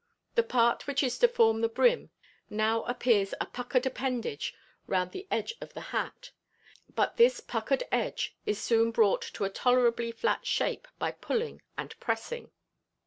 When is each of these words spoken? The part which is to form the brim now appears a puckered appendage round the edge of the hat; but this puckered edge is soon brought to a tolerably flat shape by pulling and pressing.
The 0.33 0.41
part 0.41 0.87
which 0.87 1.03
is 1.03 1.19
to 1.19 1.27
form 1.27 1.61
the 1.61 1.69
brim 1.69 2.09
now 2.49 2.81
appears 2.85 3.35
a 3.39 3.45
puckered 3.45 3.85
appendage 3.85 4.51
round 4.87 5.11
the 5.11 5.27
edge 5.29 5.53
of 5.61 5.75
the 5.75 5.79
hat; 5.93 6.31
but 6.95 7.17
this 7.17 7.39
puckered 7.39 7.83
edge 7.91 8.35
is 8.47 8.59
soon 8.59 8.89
brought 8.89 9.21
to 9.21 9.45
a 9.45 9.49
tolerably 9.51 10.11
flat 10.11 10.47
shape 10.47 10.87
by 10.97 11.11
pulling 11.11 11.61
and 11.77 11.93
pressing. 11.99 12.49